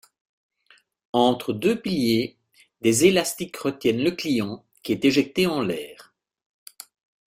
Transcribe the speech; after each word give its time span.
Entre 1.13 1.53
deux 1.53 1.79
piliers, 1.79 2.35
des 2.81 3.05
élastiques 3.05 3.57
retiennent 3.57 4.03
le 4.03 4.09
client 4.09 4.65
qui 4.81 4.93
est 4.93 5.05
éjecté 5.05 5.45
en 5.45 5.61
l'air. 5.61 6.15